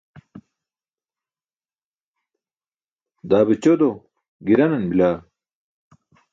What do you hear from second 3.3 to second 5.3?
be ćodo giranan bilaa?